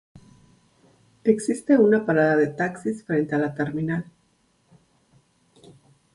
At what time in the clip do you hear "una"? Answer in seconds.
1.77-2.07